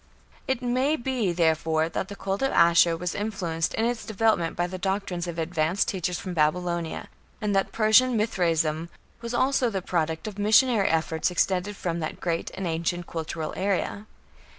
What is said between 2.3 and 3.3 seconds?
of Ashur was